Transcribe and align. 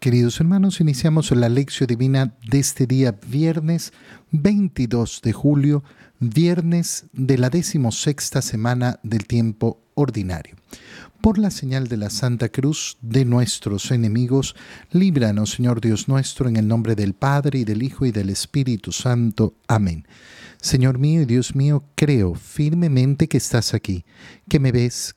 Queridos 0.00 0.38
hermanos, 0.40 0.80
iniciamos 0.80 1.30
la 1.30 1.48
lección 1.48 1.86
divina 1.86 2.34
de 2.48 2.58
este 2.58 2.86
día 2.86 3.18
viernes 3.26 3.92
22 4.30 5.22
de 5.22 5.32
julio, 5.32 5.82
viernes 6.20 7.06
de 7.12 7.38
la 7.38 7.48
decimosexta 7.48 8.42
semana 8.42 9.00
del 9.02 9.26
tiempo 9.26 9.80
ordinario. 9.94 10.54
Por 11.22 11.38
la 11.38 11.50
señal 11.50 11.88
de 11.88 11.96
la 11.96 12.10
Santa 12.10 12.50
Cruz 12.50 12.98
de 13.00 13.24
nuestros 13.24 13.90
enemigos, 13.90 14.54
líbranos, 14.92 15.52
Señor 15.52 15.80
Dios 15.80 16.08
nuestro, 16.08 16.46
en 16.48 16.56
el 16.56 16.68
nombre 16.68 16.94
del 16.94 17.14
Padre 17.14 17.60
y 17.60 17.64
del 17.64 17.82
Hijo 17.82 18.04
y 18.04 18.12
del 18.12 18.28
Espíritu 18.28 18.92
Santo. 18.92 19.54
Amén. 19.66 20.06
Señor 20.60 20.98
mío 20.98 21.22
y 21.22 21.24
Dios 21.24 21.56
mío, 21.56 21.84
creo 21.94 22.34
firmemente 22.34 23.28
que 23.28 23.38
estás 23.38 23.72
aquí, 23.72 24.04
que 24.48 24.60
me 24.60 24.72
ves, 24.72 25.16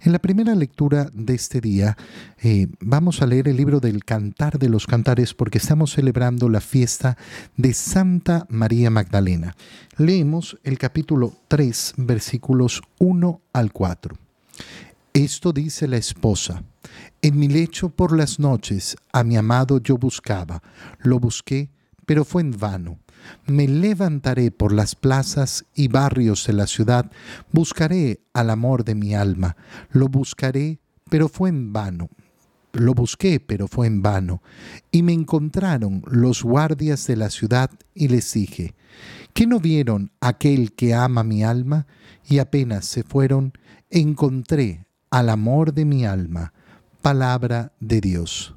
En 0.00 0.12
la 0.12 0.18
primera 0.18 0.54
lectura 0.54 1.08
de 1.12 1.34
este 1.34 1.60
día 1.60 1.96
eh, 2.42 2.68
vamos 2.80 3.22
a 3.22 3.26
leer 3.26 3.48
el 3.48 3.56
libro 3.56 3.80
del 3.80 4.04
Cantar 4.04 4.58
de 4.58 4.68
los 4.68 4.86
Cantares 4.86 5.34
porque 5.34 5.58
estamos 5.58 5.92
celebrando 5.92 6.48
la 6.48 6.60
fiesta 6.60 7.16
de 7.56 7.74
Santa 7.74 8.46
María 8.48 8.90
Magdalena. 8.90 9.54
Leemos 9.96 10.58
el 10.64 10.78
capítulo 10.78 11.32
3, 11.48 11.94
versículos 11.98 12.82
1 12.98 13.40
al 13.52 13.72
4. 13.72 14.16
Esto 15.14 15.52
dice 15.52 15.88
la 15.88 15.98
esposa. 15.98 16.64
En 17.20 17.38
mi 17.38 17.48
lecho 17.48 17.90
por 17.90 18.16
las 18.16 18.38
noches 18.38 18.96
a 19.12 19.22
mi 19.24 19.36
amado 19.36 19.78
yo 19.78 19.98
buscaba. 19.98 20.62
Lo 21.00 21.20
busqué, 21.20 21.68
pero 22.06 22.24
fue 22.24 22.42
en 22.42 22.50
vano 22.58 22.98
me 23.46 23.68
levantaré 23.68 24.50
por 24.50 24.72
las 24.72 24.94
plazas 24.94 25.64
y 25.74 25.88
barrios 25.88 26.46
de 26.46 26.52
la 26.52 26.66
ciudad, 26.66 27.10
buscaré 27.50 28.20
al 28.32 28.50
amor 28.50 28.84
de 28.84 28.94
mi 28.94 29.14
alma, 29.14 29.56
lo 29.90 30.08
buscaré, 30.08 30.80
pero 31.10 31.28
fue 31.28 31.50
en 31.50 31.72
vano. 31.72 32.08
Lo 32.72 32.94
busqué, 32.94 33.38
pero 33.38 33.68
fue 33.68 33.86
en 33.86 34.00
vano. 34.00 34.42
Y 34.90 35.02
me 35.02 35.12
encontraron 35.12 36.02
los 36.06 36.42
guardias 36.42 37.06
de 37.06 37.16
la 37.16 37.28
ciudad 37.28 37.70
y 37.94 38.08
les 38.08 38.32
dije, 38.32 38.74
¿qué 39.34 39.46
no 39.46 39.60
vieron 39.60 40.10
aquel 40.20 40.72
que 40.72 40.94
ama 40.94 41.22
mi 41.22 41.44
alma? 41.44 41.86
Y 42.26 42.38
apenas 42.38 42.86
se 42.86 43.02
fueron, 43.02 43.52
encontré 43.90 44.86
al 45.10 45.28
amor 45.28 45.74
de 45.74 45.84
mi 45.84 46.06
alma. 46.06 46.54
Palabra 47.02 47.72
de 47.78 48.00
Dios. 48.00 48.54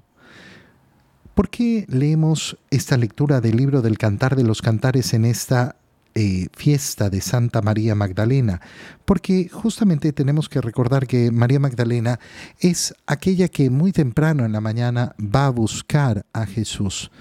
¿Por 1.36 1.50
qué 1.50 1.86
leemos 1.89 2.58
esta 2.72 2.95
lectura 2.95 3.41
del 3.41 3.58
libro 3.58 3.81
del 3.81 3.97
Cantar 3.97 4.38
de 4.38 4.44
los 4.45 4.61
Cantares 4.61 5.14
en 5.14 5.25
esta 5.25 5.75
eh, 6.14 6.47
fiesta 6.55 7.09
de 7.09 7.19
Santa 7.19 7.61
María 7.61 7.94
Magdalena? 7.94 8.61
Porque 9.03 9.50
justamente 9.50 10.13
tenemos 10.13 10.47
que 10.47 10.61
recordar 10.61 11.08
que 11.08 11.31
María 11.31 11.59
Magdalena 11.59 12.22
es 12.61 12.95
aquella 13.06 13.50
que 13.50 13.69
muy 13.69 13.91
temprano 13.91 14.45
en 14.45 14.53
la 14.53 14.61
mañana 14.61 15.13
va 15.19 15.47
a 15.47 15.50
buscar 15.50 16.25
a 16.31 16.45
Jesús. 16.45 17.11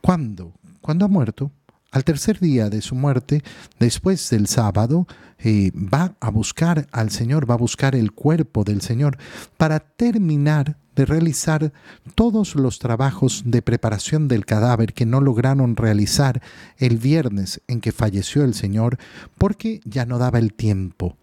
¿Cuándo? 0.00 0.54
¿Cuándo 0.80 1.04
ha 1.04 1.08
muerto? 1.08 1.52
Al 1.90 2.04
tercer 2.04 2.40
día 2.40 2.70
de 2.70 2.80
su 2.80 2.94
muerte, 2.94 3.42
después 3.78 4.30
del 4.30 4.46
sábado, 4.46 5.06
eh, 5.40 5.72
va 5.74 6.14
a 6.20 6.30
buscar 6.30 6.86
al 6.90 7.10
Señor, 7.10 7.50
va 7.50 7.54
a 7.54 7.58
buscar 7.58 7.94
el 7.94 8.12
cuerpo 8.12 8.64
del 8.64 8.80
Señor 8.80 9.18
para 9.58 9.78
terminar 9.80 10.78
de 11.00 11.06
realizar 11.06 11.72
todos 12.14 12.54
los 12.56 12.78
trabajos 12.78 13.44
de 13.46 13.62
preparación 13.62 14.28
del 14.28 14.44
cadáver 14.44 14.92
que 14.92 15.06
no 15.06 15.22
lograron 15.22 15.74
realizar 15.74 16.42
el 16.76 16.98
viernes 16.98 17.62
en 17.68 17.80
que 17.80 17.90
falleció 17.90 18.44
el 18.44 18.52
Señor 18.52 18.98
porque 19.38 19.80
ya 19.86 20.04
no 20.04 20.18
daba 20.18 20.38
el 20.38 20.52
tiempo. 20.52 21.16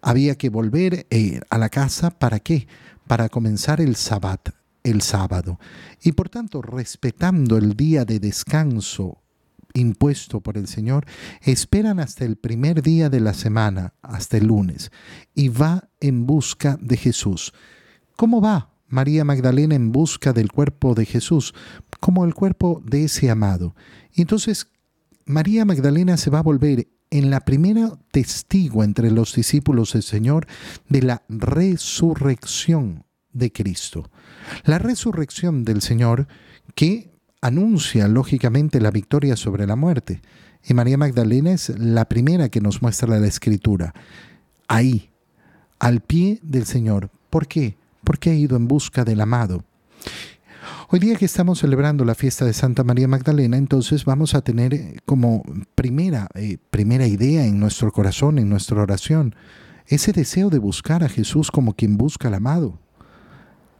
Había 0.00 0.36
que 0.36 0.48
volver 0.48 1.08
eh, 1.10 1.40
a 1.50 1.58
la 1.58 1.70
casa 1.70 2.10
para 2.10 2.38
qué? 2.38 2.68
Para 3.08 3.28
comenzar 3.28 3.80
el 3.80 3.96
sabbat, 3.96 4.50
el 4.84 5.02
sábado. 5.02 5.58
Y 6.00 6.12
por 6.12 6.28
tanto, 6.28 6.62
respetando 6.62 7.56
el 7.56 7.74
día 7.74 8.04
de 8.04 8.20
descanso 8.20 9.18
impuesto 9.74 10.40
por 10.40 10.56
el 10.56 10.68
Señor, 10.68 11.04
esperan 11.42 11.98
hasta 11.98 12.24
el 12.24 12.36
primer 12.36 12.80
día 12.80 13.10
de 13.10 13.18
la 13.18 13.34
semana, 13.34 13.92
hasta 14.02 14.36
el 14.36 14.46
lunes, 14.46 14.92
y 15.34 15.48
va 15.48 15.88
en 15.98 16.26
busca 16.26 16.78
de 16.80 16.96
Jesús. 16.96 17.52
¿Cómo 18.14 18.40
va? 18.40 18.75
María 18.96 19.26
Magdalena 19.26 19.74
en 19.74 19.92
busca 19.92 20.32
del 20.32 20.50
cuerpo 20.50 20.94
de 20.94 21.04
Jesús, 21.04 21.52
como 22.00 22.24
el 22.24 22.32
cuerpo 22.32 22.82
de 22.82 23.04
ese 23.04 23.28
amado. 23.28 23.74
Y 24.14 24.22
entonces 24.22 24.68
María 25.26 25.66
Magdalena 25.66 26.16
se 26.16 26.30
va 26.30 26.38
a 26.38 26.42
volver 26.42 26.88
en 27.10 27.28
la 27.28 27.40
primera 27.40 27.92
testigo 28.10 28.82
entre 28.82 29.10
los 29.10 29.34
discípulos 29.34 29.92
del 29.92 30.02
Señor 30.02 30.46
de 30.88 31.02
la 31.02 31.22
resurrección 31.28 33.04
de 33.34 33.52
Cristo. 33.52 34.10
La 34.64 34.78
resurrección 34.78 35.62
del 35.62 35.82
Señor 35.82 36.26
que 36.74 37.12
anuncia 37.42 38.08
lógicamente 38.08 38.80
la 38.80 38.90
victoria 38.90 39.36
sobre 39.36 39.66
la 39.66 39.76
muerte. 39.76 40.22
Y 40.66 40.72
María 40.72 40.96
Magdalena 40.96 41.52
es 41.52 41.68
la 41.78 42.06
primera 42.06 42.48
que 42.48 42.62
nos 42.62 42.80
muestra 42.80 43.18
la 43.18 43.26
escritura. 43.26 43.92
Ahí, 44.68 45.10
al 45.78 46.00
pie 46.00 46.40
del 46.42 46.64
Señor. 46.64 47.10
¿Por 47.28 47.46
qué? 47.46 47.76
Porque 48.06 48.30
ha 48.30 48.34
ido 48.34 48.56
en 48.56 48.68
busca 48.68 49.04
del 49.04 49.20
amado. 49.20 49.64
Hoy 50.88 51.00
día 51.00 51.16
que 51.16 51.24
estamos 51.24 51.58
celebrando 51.58 52.04
la 52.04 52.14
fiesta 52.14 52.44
de 52.44 52.52
Santa 52.52 52.84
María 52.84 53.08
Magdalena, 53.08 53.56
entonces 53.56 54.04
vamos 54.04 54.36
a 54.36 54.42
tener 54.42 54.72
eh, 54.72 54.96
como 55.04 55.42
primera, 55.74 56.28
eh, 56.34 56.58
primera 56.70 57.08
idea 57.08 57.44
en 57.44 57.58
nuestro 57.58 57.90
corazón, 57.90 58.38
en 58.38 58.48
nuestra 58.48 58.80
oración, 58.80 59.34
ese 59.88 60.12
deseo 60.12 60.50
de 60.50 60.60
buscar 60.60 61.02
a 61.02 61.08
Jesús 61.08 61.50
como 61.50 61.74
quien 61.74 61.96
busca 61.96 62.28
al 62.28 62.34
amado, 62.34 62.78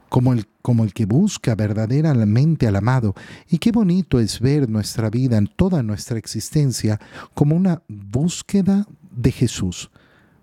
como 0.09 0.33
el, 0.33 0.47
como 0.61 0.83
el 0.83 0.93
que 0.93 1.07
busca 1.07 1.55
verdaderamente 1.55 2.67
al 2.67 2.75
amado. 2.75 3.15
Y 3.49 3.59
qué 3.59 3.71
bonito 3.71 4.19
es 4.19 4.41
ver 4.41 4.69
nuestra 4.69 5.09
vida, 5.09 5.37
en 5.39 5.47
toda 5.47 5.85
nuestra 5.85 6.19
existencia, 6.19 6.99
como 7.33 7.55
una 7.55 7.83
búsqueda 7.87 8.89
de 9.13 9.31
Jesús. 9.31 9.89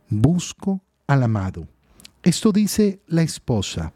Busco 0.08 0.82
al 1.06 1.24
amado. 1.24 1.68
Esto 2.24 2.54
dice 2.54 3.02
la 3.06 3.22
esposa. 3.22 3.92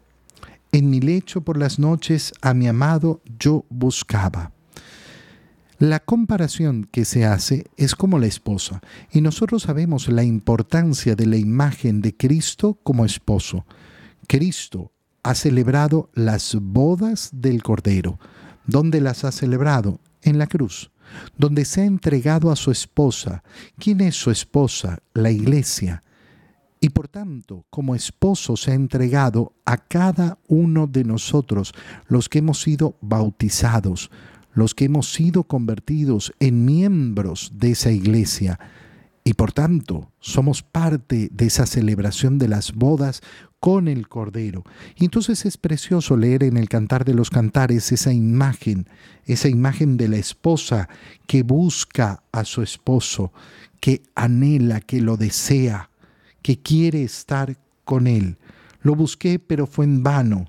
En 0.70 0.90
mi 0.90 1.00
lecho 1.00 1.40
por 1.40 1.56
las 1.56 1.78
noches 1.78 2.34
a 2.42 2.52
mi 2.52 2.68
amado 2.68 3.22
yo 3.38 3.64
buscaba. 3.70 4.52
La 5.78 6.00
comparación 6.00 6.86
que 6.92 7.06
se 7.06 7.24
hace 7.24 7.70
es 7.78 7.94
como 7.94 8.18
la 8.18 8.26
esposa, 8.26 8.82
y 9.10 9.22
nosotros 9.22 9.62
sabemos 9.62 10.08
la 10.08 10.24
importancia 10.24 11.14
de 11.14 11.24
la 11.24 11.38
imagen 11.38 12.02
de 12.02 12.14
Cristo 12.14 12.78
como 12.82 13.06
esposo. 13.06 13.64
Cristo 14.26 14.92
ha 15.22 15.34
celebrado 15.34 16.10
las 16.12 16.54
bodas 16.54 17.30
del 17.32 17.62
Cordero. 17.62 18.18
¿Dónde 18.66 19.00
las 19.00 19.24
ha 19.24 19.32
celebrado? 19.32 20.00
En 20.20 20.36
la 20.36 20.48
cruz, 20.48 20.90
donde 21.38 21.64
se 21.64 21.80
ha 21.80 21.84
entregado 21.86 22.50
a 22.50 22.56
su 22.56 22.72
esposa. 22.72 23.42
¿Quién 23.78 24.02
es 24.02 24.16
su 24.16 24.30
esposa? 24.30 24.98
La 25.14 25.30
iglesia 25.30 26.02
y 26.80 26.90
por 26.90 27.08
tanto, 27.08 27.64
como 27.70 27.94
esposo 27.94 28.56
se 28.56 28.72
ha 28.72 28.74
entregado 28.74 29.52
a 29.64 29.76
cada 29.76 30.38
uno 30.46 30.86
de 30.86 31.04
nosotros, 31.04 31.72
los 32.06 32.28
que 32.28 32.38
hemos 32.38 32.60
sido 32.60 32.96
bautizados, 33.00 34.10
los 34.52 34.74
que 34.74 34.84
hemos 34.84 35.12
sido 35.12 35.44
convertidos 35.44 36.32
en 36.40 36.64
miembros 36.64 37.52
de 37.54 37.72
esa 37.72 37.90
iglesia. 37.90 38.58
Y 39.24 39.34
por 39.34 39.52
tanto, 39.52 40.10
somos 40.20 40.62
parte 40.62 41.28
de 41.32 41.46
esa 41.46 41.66
celebración 41.66 42.38
de 42.38 42.48
las 42.48 42.72
bodas 42.72 43.22
con 43.60 43.88
el 43.88 44.08
Cordero. 44.08 44.64
Y 44.96 45.04
entonces 45.04 45.44
es 45.44 45.56
precioso 45.56 46.16
leer 46.16 46.44
en 46.44 46.56
el 46.56 46.68
Cantar 46.68 47.04
de 47.04 47.14
los 47.14 47.28
Cantares 47.28 47.92
esa 47.92 48.12
imagen, 48.12 48.88
esa 49.26 49.48
imagen 49.48 49.96
de 49.96 50.08
la 50.08 50.16
esposa 50.16 50.88
que 51.26 51.42
busca 51.42 52.22
a 52.32 52.44
su 52.44 52.62
esposo, 52.62 53.32
que 53.80 54.02
anhela, 54.14 54.80
que 54.80 55.00
lo 55.00 55.16
desea, 55.16 55.87
que 56.48 56.62
quiere 56.62 57.02
estar 57.02 57.58
con 57.84 58.06
Él. 58.06 58.38
Lo 58.80 58.94
busqué, 58.94 59.38
pero 59.38 59.66
fue 59.66 59.84
en 59.84 60.02
vano. 60.02 60.46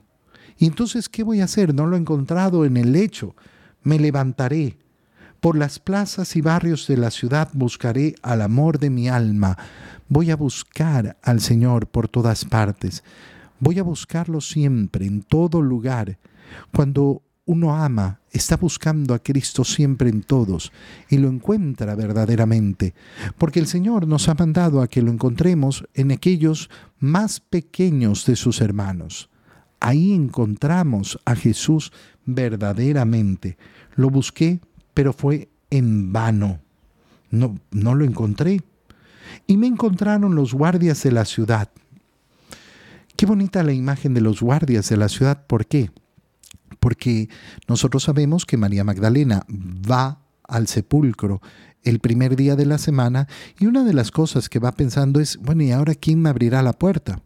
Y 0.57 0.66
entonces, 0.66 1.10
¿qué 1.10 1.24
voy 1.24 1.42
a 1.42 1.44
hacer? 1.44 1.75
No 1.75 1.88
lo 1.88 1.98
he 1.98 2.00
encontrado 2.00 2.63
en 2.63 2.78
el 2.78 2.94
lecho. 2.94 3.36
Me 3.84 4.00
levantaré. 4.00 4.78
Por 5.42 5.57
las 5.57 5.78
plazas 5.78 6.38
y 6.38 6.42
barrios 6.42 6.88
de 6.88 6.96
la 6.96 7.12
ciudad 7.12 7.50
buscaré 7.51 8.16
al 8.22 8.42
amor 8.42 8.80
de 8.80 8.90
mi 8.90 9.10
alma. 9.10 9.57
Voy 10.07 10.31
a 10.31 10.38
buscar 10.38 11.18
al 11.22 11.42
Señor 11.42 11.88
por 11.88 12.07
todas 12.07 12.45
partes. 12.45 13.04
Voy 13.60 13.78
a 13.78 13.84
buscarlo 13.84 14.40
siempre, 14.40 15.06
en 15.06 15.22
todo 15.22 15.62
lugar. 15.62 16.18
Cuando 16.74 17.24
uno 17.50 17.75
ama, 17.75 18.19
está 18.30 18.57
buscando 18.57 19.16
a 19.16 19.24
Cristo 19.24 19.63
siempre 19.63 20.07
en 20.07 20.22
todos 20.22 20.72
y 21.10 21.18
lo 21.18 21.30
encuentra 21.30 21.96
verdaderamente, 21.96 22.94
porque 23.40 23.60
el 23.60 23.66
Señor 23.66 24.07
nos 24.07 24.30
ha 24.30 24.36
mandado 24.36 24.84
a 24.84 24.88
que 24.88 25.01
lo 25.01 25.12
encontremos 25.12 25.84
en 25.96 26.12
aquellos 26.12 26.69
más 27.00 27.40
pequeños 27.40 28.28
de 28.28 28.36
sus 28.36 28.62
hermanos. 28.62 29.31
Ahí 29.80 30.13
encontramos 30.13 31.18
a 31.25 31.36
Jesús 31.36 31.92
verdaderamente. 32.24 33.57
Lo 33.95 34.12
busqué, 34.12 34.60
pero 34.94 35.12
fue 35.12 35.50
en 35.72 36.13
vano. 36.13 36.60
No, 37.31 37.57
no 37.72 37.95
lo 37.95 38.06
encontré. 38.06 38.62
Y 39.48 39.57
me 39.57 39.66
encontraron 39.66 40.36
los 40.36 40.54
guardias 40.54 41.02
de 41.02 41.13
la 41.13 41.25
ciudad. 41.25 41.69
Qué 43.16 43.25
bonita 43.25 43.63
la 43.63 43.74
imagen 43.74 44.13
de 44.13 44.22
los 44.22 44.40
guardias 44.40 44.88
de 44.90 44.98
la 44.98 45.10
ciudad. 45.10 45.48
¿Por 45.48 45.66
qué? 45.66 45.90
Porque 46.80 47.30
nosotros 47.68 48.04
sabemos 48.04 48.46
que 48.46 48.58
María 48.58 48.84
Magdalena 48.84 49.46
va 49.50 50.22
al 50.44 50.68
sepulcro 50.68 51.42
el 51.84 52.00
primer 52.00 52.36
día 52.36 52.56
de 52.56 52.66
la 52.66 52.78
semana 52.78 53.28
y 53.60 53.66
una 53.66 53.84
de 53.84 53.94
las 53.94 54.12
cosas 54.12 54.50
que 54.50 54.60
va 54.60 54.72
pensando 54.72 55.20
es, 55.20 55.38
bueno, 55.38 55.64
¿y 55.64 55.72
ahora 55.72 55.96
quién 55.96 56.22
me 56.22 56.30
abrirá 56.30 56.62
la 56.62 56.74
puerta? 56.74 57.22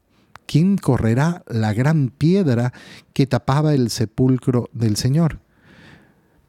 ¿Quién 0.46 0.78
correrá 0.78 1.44
la 1.48 1.74
gran 1.74 2.10
piedra 2.10 2.74
que 3.14 3.28
tapaba 3.28 3.74
el 3.74 3.90
sepulcro 3.90 4.70
del 4.74 4.98
Señor? 4.98 5.40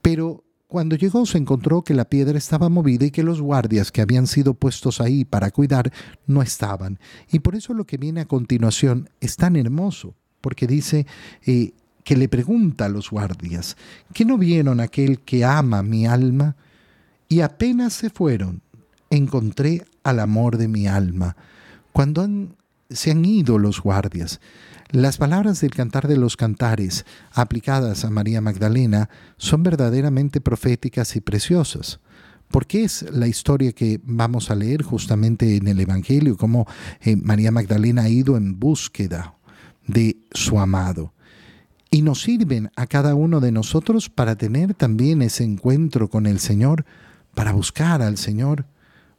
Pero 0.02 0.44
cuando 0.66 0.96
llegó 0.96 1.24
se 1.24 1.38
encontró 1.38 1.82
que 1.82 1.94
la 1.94 2.04
piedra 2.06 2.36
estaba 2.36 2.68
movida 2.68 3.06
y 3.06 3.10
que 3.10 3.22
los 3.22 3.40
guardias 3.40 3.92
que 3.92 4.02
habían 4.02 4.26
sido 4.26 4.54
puestos 4.54 5.00
ahí 5.00 5.24
para 5.24 5.50
cuidar 5.50 5.92
no 6.26 6.42
estaban. 6.42 6.98
Y 7.30 7.38
por 7.38 7.54
eso 7.54 7.74
lo 7.74 7.84
que 7.86 7.96
viene 7.96 8.22
a 8.22 8.26
continuación 8.26 9.08
es 9.20 9.36
tan 9.36 9.56
hermoso, 9.56 10.14
porque 10.40 10.66
dice 10.66 11.06
eh, 11.46 11.72
que 12.04 12.16
le 12.16 12.28
pregunta 12.28 12.84
a 12.84 12.88
los 12.88 13.10
guardias, 13.10 13.76
¿qué 14.12 14.24
no 14.24 14.38
vieron 14.38 14.80
aquel 14.80 15.20
que 15.20 15.44
ama 15.44 15.82
mi 15.82 16.06
alma? 16.06 16.56
Y 17.28 17.40
apenas 17.40 17.94
se 17.94 18.10
fueron, 18.10 18.60
encontré 19.10 19.84
al 20.02 20.20
amor 20.20 20.58
de 20.58 20.68
mi 20.68 20.86
alma. 20.86 21.36
Cuando 21.92 22.28
se 22.90 23.10
han 23.10 23.24
ido 23.24 23.58
los 23.58 23.80
guardias. 23.80 24.40
Las 24.90 25.16
palabras 25.16 25.60
del 25.60 25.72
Cantar 25.72 26.06
de 26.06 26.16
los 26.16 26.36
Cantares 26.36 27.04
aplicadas 27.32 28.04
a 28.04 28.10
María 28.10 28.40
Magdalena 28.40 29.08
son 29.36 29.62
verdaderamente 29.62 30.40
proféticas 30.40 31.16
y 31.16 31.20
preciosas, 31.20 32.00
porque 32.48 32.84
es 32.84 33.04
la 33.10 33.26
historia 33.26 33.72
que 33.72 34.00
vamos 34.04 34.50
a 34.50 34.54
leer 34.54 34.82
justamente 34.82 35.56
en 35.56 35.66
el 35.66 35.80
Evangelio, 35.80 36.36
cómo 36.36 36.66
eh, 37.00 37.16
María 37.16 37.50
Magdalena 37.50 38.02
ha 38.02 38.08
ido 38.08 38.36
en 38.36 38.60
búsqueda 38.60 39.34
de 39.86 40.16
su 40.30 40.60
amado. 40.60 41.12
Y 41.94 42.02
nos 42.02 42.22
sirven 42.22 42.72
a 42.74 42.88
cada 42.88 43.14
uno 43.14 43.38
de 43.38 43.52
nosotros 43.52 44.10
para 44.10 44.34
tener 44.34 44.74
también 44.74 45.22
ese 45.22 45.44
encuentro 45.44 46.10
con 46.10 46.26
el 46.26 46.40
Señor, 46.40 46.84
para 47.36 47.52
buscar 47.52 48.02
al 48.02 48.18
Señor, 48.18 48.66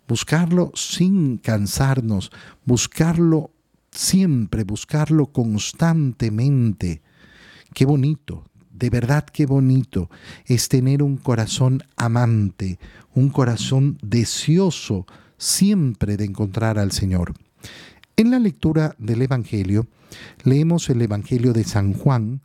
buscarlo 0.09 0.73
sin 0.75 1.37
cansarnos, 1.37 2.33
buscarlo 2.65 3.51
siempre, 3.91 4.65
buscarlo 4.65 5.27
constantemente. 5.27 7.01
Qué 7.73 7.85
bonito, 7.85 8.43
de 8.73 8.89
verdad 8.89 9.23
qué 9.23 9.45
bonito 9.45 10.09
es 10.45 10.67
tener 10.67 11.01
un 11.01 11.15
corazón 11.15 11.81
amante, 11.95 12.77
un 13.13 13.29
corazón 13.29 13.97
deseoso 14.01 15.05
siempre 15.37 16.17
de 16.17 16.25
encontrar 16.25 16.77
al 16.77 16.91
Señor. 16.91 17.35
En 18.17 18.31
la 18.31 18.39
lectura 18.39 18.95
del 18.97 19.21
Evangelio, 19.21 19.87
leemos 20.43 20.89
el 20.89 21.01
Evangelio 21.01 21.53
de 21.53 21.63
San 21.63 21.93
Juan, 21.93 22.41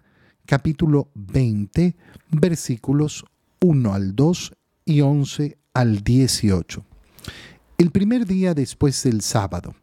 capítulo 0.51 1.13
20, 1.15 1.97
versículos 2.33 3.25
1 3.61 3.95
al 3.95 4.17
2 4.17 4.53
y 4.85 5.01
11 5.01 5.59
al 5.75 6.03
18. 6.03 6.85
El 7.79 7.93
primer 7.93 8.27
día 8.27 8.53
después 8.53 9.01
del 9.05 9.21
sábado, 9.21 9.77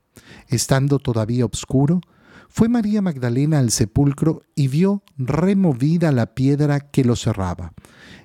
Estando 0.49 0.99
todavía 0.99 1.45
oscuro, 1.45 2.01
fue 2.49 2.67
María 2.67 3.01
Magdalena 3.01 3.59
al 3.59 3.71
sepulcro 3.71 4.41
y 4.55 4.67
vio 4.67 5.03
removida 5.17 6.11
la 6.11 6.35
piedra 6.35 6.81
que 6.81 7.05
lo 7.05 7.15
cerraba. 7.15 7.71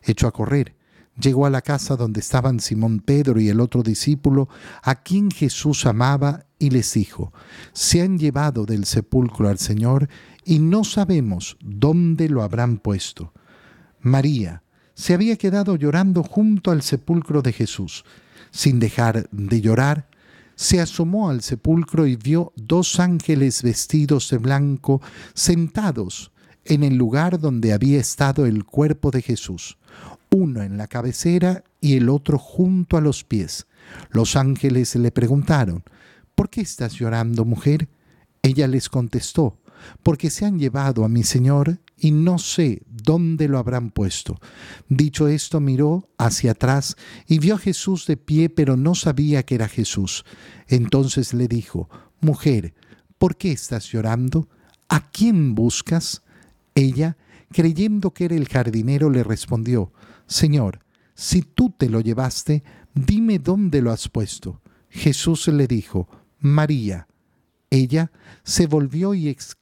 Echó 0.03 0.27
a 0.27 0.33
correr, 0.33 0.75
llegó 1.21 1.47
a 1.47 1.51
la 1.51 1.63
casa 1.63 1.95
donde 1.95 2.19
estaban 2.19 2.59
Simón 2.59 2.99
Pedro 2.99 3.41
y 3.41 3.51
el 3.51 3.61
otro 3.61 3.85
discípulo, 3.85 4.49
a 4.83 4.97
quien 5.03 5.31
Jesús 5.31 5.87
amaba, 5.87 6.47
y 6.59 6.71
les 6.71 6.95
dijo, 6.95 7.33
Se 7.73 8.03
han 8.03 8.19
llevado 8.19 8.67
del 8.67 8.85
sepulcro 8.85 9.49
al 9.49 9.59
Señor 9.59 10.09
y 10.45 10.59
no 10.59 10.85
sabemos 10.85 11.57
dónde 11.61 12.29
lo 12.29 12.43
habrán 12.43 12.79
puesto. 12.79 13.33
María 14.01 14.63
se 14.95 15.15
había 15.15 15.37
quedado 15.37 15.77
llorando 15.77 16.23
junto 16.23 16.71
al 16.71 16.83
sepulcro 16.83 17.43
de 17.43 17.53
Jesús. 17.53 18.05
Sin 18.51 18.79
dejar 18.79 19.29
de 19.31 19.61
llorar, 19.61 20.09
se 20.55 20.81
asomó 20.81 21.31
al 21.31 21.43
sepulcro 21.43 22.07
y 22.07 22.17
vio 22.17 22.53
dos 22.57 23.01
ángeles 23.01 23.63
vestidos 23.63 24.29
de 24.31 24.39
blanco 24.39 25.01
sentados 25.35 26.33
en 26.65 26.85
el 26.85 26.97
lugar 26.97 27.41
donde 27.41 27.73
había 27.73 27.99
estado 27.99 28.47
el 28.47 28.65
cuerpo 28.65 29.11
de 29.11 29.23
Jesús, 29.23 29.79
uno 30.31 30.63
en 30.63 30.77
la 30.77 30.87
cabecera 30.87 31.65
y 31.81 31.97
el 31.97 32.09
otro 32.09 32.39
junto 32.39 32.97
a 32.97 33.01
los 33.01 33.25
pies. 33.25 33.67
Los 34.11 34.37
ángeles 34.37 34.95
le 34.95 35.11
preguntaron, 35.11 35.83
¿por 36.35 36.51
qué 36.51 36.61
estás 36.61 36.95
llorando, 36.95 37.45
mujer? 37.45 37.89
Ella 38.43 38.69
les 38.69 38.89
contestó, 38.89 39.59
porque 40.03 40.31
se 40.31 40.45
han 40.45 40.59
llevado 40.59 41.05
a 41.05 41.09
mi 41.09 41.23
Señor 41.23 41.81
y 41.97 42.11
no 42.11 42.39
sé 42.39 42.83
dónde 42.89 43.49
lo 43.49 43.59
habrán 43.59 43.91
puesto. 43.91 44.41
Dicho 44.89 45.29
esto, 45.29 45.61
miró 45.61 46.09
hacia 46.19 46.53
atrás 46.53 46.97
y 47.27 47.39
vio 47.39 47.55
a 47.57 47.59
Jesús 47.59 48.07
de 48.07 48.17
pie, 48.17 48.51
pero 48.51 48.77
no 48.77 48.95
sabía 48.95 49.45
que 49.45 49.55
era 49.55 49.69
Jesús. 49.69 50.25
Entonces 50.69 51.35
le 51.35 51.49
dijo, 51.49 51.89
Mujer, 52.21 52.75
¿por 53.19 53.37
qué 53.37 53.53
estás 53.53 53.91
llorando? 53.91 54.49
¿A 54.89 55.11
quién 55.11 55.55
buscas? 55.55 56.23
Ella, 56.75 57.17
creyendo 57.51 58.13
que 58.13 58.27
era 58.27 58.37
el 58.37 58.49
jardinero, 58.49 59.11
le 59.11 59.25
respondió, 59.25 59.93
Señor, 60.27 60.81
si 61.15 61.43
tú 61.43 61.75
te 61.77 61.89
lo 61.89 62.01
llevaste, 62.01 62.63
dime 62.95 63.39
dónde 63.39 63.83
lo 63.83 63.93
has 63.93 64.09
puesto. 64.09 64.61
Jesús 64.89 65.49
le 65.49 65.67
dijo, 65.67 66.09
María. 66.39 67.07
Ella 67.71 68.13
se 68.45 68.67
volvió 68.67 69.15
y 69.15 69.29
exclamó, 69.29 69.62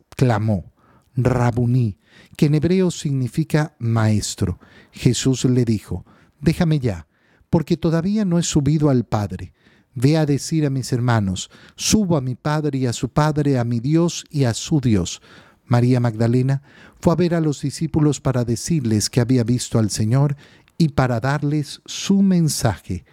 Rabuní, 1.17 1.99
que 2.37 2.47
en 2.47 2.55
hebreo 2.55 2.91
significa 2.91 3.75
maestro. 3.79 4.59
Jesús 4.93 5.45
le 5.45 5.65
dijo, 5.65 6.05
déjame 6.41 6.79
ya, 6.79 7.07
porque 7.49 7.77
todavía 7.77 8.25
no 8.25 8.39
he 8.39 8.43
subido 8.43 8.91
al 8.91 9.05
Padre. 9.05 9.53
Ve 9.95 10.17
a 10.17 10.25
decir 10.25 10.65
a 10.67 10.71
mis 10.71 10.93
hermanos, 10.93 11.51
subo 11.75 12.17
a 12.17 12.21
mi 12.21 12.37
Padre 12.37 12.79
y 12.79 12.87
a 12.87 12.93
su 12.93 13.09
Padre, 13.09 13.59
a 13.59 13.65
mi 13.65 13.81
Dios 13.81 14.25
y 14.31 14.45
a 14.45 14.55
su 14.55 14.81
Dios. 14.81 15.21
María 15.67 16.01
Magdalena 16.01 16.63
fue 17.01 17.13
a 17.13 17.17
ver 17.17 17.35
a 17.35 17.41
los 17.41 17.61
discípulos 17.61 18.21
para 18.21 18.45
decirles 18.45 19.11
que 19.11 19.21
había 19.21 19.45
visto 19.45 19.79
al 19.79 19.91
Señor 19.91 20.37
y 20.79 20.91
para 20.91 21.21
darles 21.21 21.81
su 21.87 22.23
mensaje. 22.23 23.05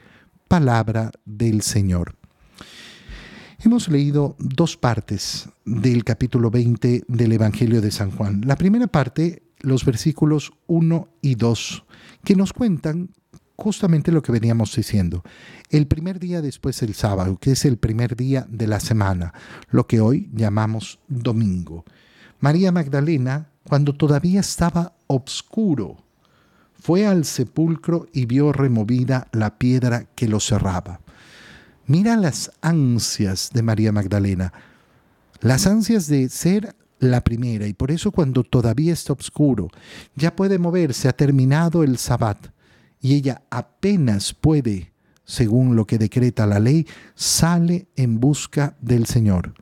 Palabra 0.47 1.11
del 1.25 1.61
Señor. 1.61 2.16
Hemos 3.59 3.89
leído 3.89 4.35
dos 4.37 4.77
partes 4.77 5.49
del 5.65 6.03
capítulo 6.03 6.51
20 6.51 7.05
del 7.07 7.31
Evangelio 7.31 7.81
de 7.81 7.89
San 7.89 8.11
Juan. 8.11 8.41
La 8.45 8.55
primera 8.55 8.85
parte, 8.85 9.41
los 9.61 9.83
versículos 9.83 10.53
1 10.67 11.07
y 11.23 11.33
2, 11.33 11.83
que 12.23 12.35
nos 12.35 12.53
cuentan 12.53 13.09
justamente 13.55 14.11
lo 14.11 14.21
que 14.21 14.31
veníamos 14.31 14.75
diciendo. 14.75 15.23
El 15.71 15.87
primer 15.87 16.19
día 16.19 16.43
después 16.43 16.79
del 16.81 16.93
sábado, 16.93 17.39
que 17.39 17.53
es 17.53 17.65
el 17.65 17.77
primer 17.77 18.15
día 18.15 18.45
de 18.47 18.67
la 18.67 18.79
semana, 18.79 19.33
lo 19.71 19.87
que 19.87 20.01
hoy 20.01 20.29
llamamos 20.33 20.99
domingo. 21.07 21.83
María 22.39 22.71
Magdalena, 22.71 23.49
cuando 23.63 23.95
todavía 23.95 24.39
estaba 24.39 24.93
obscuro, 25.07 25.97
fue 26.79 27.07
al 27.07 27.25
sepulcro 27.25 28.05
y 28.13 28.27
vio 28.27 28.53
removida 28.53 29.27
la 29.31 29.57
piedra 29.57 30.05
que 30.13 30.27
lo 30.27 30.39
cerraba. 30.39 31.01
Mira 31.89 32.17
las 32.17 32.51
ansias 32.59 33.51
de 33.53 33.63
María 33.63 33.93
Magdalena, 33.93 34.51
las 35.39 35.67
ansias 35.67 36.07
de 36.07 36.27
ser 36.27 36.75
la 36.99 37.23
primera, 37.23 37.65
y 37.65 37.73
por 37.73 37.91
eso 37.91 38.11
cuando 38.11 38.43
todavía 38.43 38.91
está 38.91 39.13
oscuro, 39.13 39.69
ya 40.13 40.35
puede 40.35 40.59
moverse, 40.59 41.07
ha 41.07 41.13
terminado 41.13 41.83
el 41.83 41.97
sabbat, 41.97 42.49
y 42.99 43.13
ella 43.13 43.41
apenas 43.49 44.33
puede, 44.33 44.91
según 45.23 45.77
lo 45.77 45.87
que 45.87 45.97
decreta 45.97 46.45
la 46.45 46.59
ley, 46.59 46.85
sale 47.15 47.87
en 47.95 48.19
busca 48.19 48.75
del 48.81 49.05
Señor. 49.05 49.53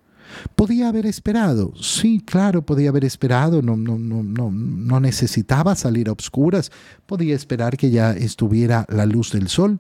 Podía 0.56 0.90
haber 0.90 1.06
esperado, 1.06 1.74
sí, 1.80 2.24
claro, 2.26 2.66
podía 2.66 2.90
haber 2.90 3.06
esperado, 3.06 3.62
no, 3.62 3.78
no, 3.78 4.00
no, 4.00 4.24
no, 4.24 4.50
no 4.50 5.00
necesitaba 5.00 5.76
salir 5.76 6.10
a 6.10 6.14
obscuras, 6.14 6.72
podía 7.06 7.36
esperar 7.36 7.78
que 7.78 7.92
ya 7.92 8.14
estuviera 8.14 8.88
la 8.90 9.06
luz 9.06 9.32
del 9.32 9.48
sol, 9.48 9.80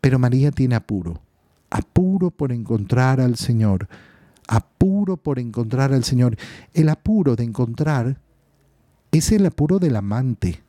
pero 0.00 0.18
María 0.18 0.50
tiene 0.50 0.74
apuro 0.74 1.27
apuro 1.70 2.30
por 2.30 2.52
encontrar 2.52 3.20
al 3.20 3.36
Señor, 3.36 3.88
apuro 4.46 5.16
por 5.16 5.38
encontrar 5.38 5.92
al 5.92 6.04
Señor. 6.04 6.36
El 6.74 6.88
apuro 6.88 7.36
de 7.36 7.44
encontrar 7.44 8.20
es 9.10 9.32
el 9.32 9.46
apuro 9.46 9.78
del 9.78 9.96
amante. 9.96 10.62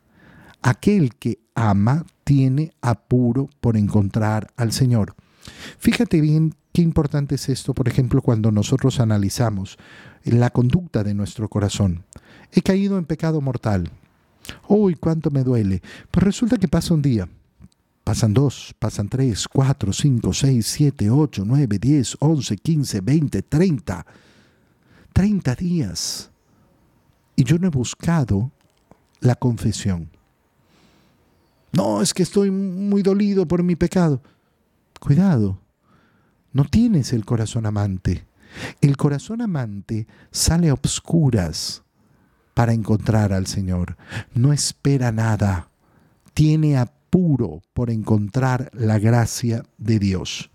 Aquel 0.62 1.14
que 1.14 1.40
ama 1.54 2.04
tiene 2.24 2.72
apuro 2.82 3.48
por 3.60 3.76
encontrar 3.76 4.52
al 4.56 4.72
Señor. 4.72 5.14
Fíjate 5.78 6.20
bien 6.20 6.54
Qué 6.72 6.82
importante 6.82 7.34
es 7.34 7.48
esto, 7.48 7.74
por 7.74 7.88
ejemplo, 7.88 8.22
cuando 8.22 8.52
nosotros 8.52 9.00
analizamos 9.00 9.76
la 10.22 10.50
conducta 10.50 11.02
de 11.02 11.14
nuestro 11.14 11.48
corazón. 11.48 12.04
He 12.52 12.62
caído 12.62 12.96
en 12.96 13.06
pecado 13.06 13.40
mortal. 13.40 13.90
Uy, 14.68 14.94
cuánto 14.94 15.30
me 15.30 15.42
duele. 15.42 15.82
Pues 16.10 16.22
resulta 16.22 16.58
que 16.58 16.68
pasa 16.68 16.94
un 16.94 17.02
día, 17.02 17.28
pasan 18.10 18.34
dos, 18.34 18.74
pasan 18.76 19.08
tres, 19.08 19.46
cuatro, 19.46 19.92
cinco, 19.92 20.32
seis, 20.32 20.66
siete, 20.66 21.08
ocho, 21.08 21.44
nueve, 21.46 21.78
diez, 21.78 22.16
once, 22.18 22.56
quince, 22.56 23.00
veinte, 23.00 23.40
treinta. 23.40 24.04
Treinta 25.12 25.54
días. 25.54 26.28
Y 27.36 27.44
yo 27.44 27.56
no 27.60 27.68
he 27.68 27.70
buscado 27.70 28.50
la 29.20 29.36
confesión. 29.36 30.10
No, 31.70 32.02
es 32.02 32.12
que 32.12 32.24
estoy 32.24 32.50
muy 32.50 33.04
dolido 33.04 33.46
por 33.46 33.62
mi 33.62 33.76
pecado. 33.76 34.20
Cuidado, 34.98 35.60
no 36.52 36.64
tienes 36.64 37.12
el 37.12 37.24
corazón 37.24 37.64
amante. 37.64 38.26
El 38.80 38.96
corazón 38.96 39.40
amante 39.40 40.08
sale 40.32 40.70
a 40.70 40.74
obscuras 40.74 41.84
para 42.54 42.72
encontrar 42.72 43.32
al 43.32 43.46
Señor. 43.46 43.96
No 44.34 44.52
espera 44.52 45.12
nada. 45.12 45.68
Tiene 46.34 46.76
apuro 47.10 47.60
por 47.74 47.90
encontrar 47.90 48.70
la 48.72 49.00
gracia 49.00 49.64
de 49.78 49.98
Dios. 49.98 50.50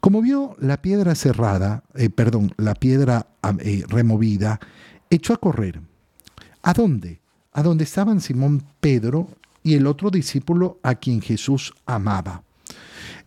Como 0.00 0.22
vio 0.22 0.56
la 0.58 0.80
piedra 0.80 1.14
cerrada, 1.14 1.84
eh, 1.94 2.08
perdón, 2.08 2.52
la 2.56 2.74
piedra 2.74 3.26
eh, 3.60 3.84
removida, 3.88 4.58
echó 5.10 5.34
a 5.34 5.36
correr. 5.36 5.82
¿A 6.62 6.72
dónde? 6.72 7.20
A 7.52 7.62
donde 7.62 7.84
estaban 7.84 8.22
Simón 8.22 8.64
Pedro 8.80 9.28
y 9.62 9.74
el 9.74 9.86
otro 9.86 10.10
discípulo 10.10 10.78
a 10.82 10.94
quien 10.94 11.20
Jesús 11.20 11.74
amaba. 11.84 12.42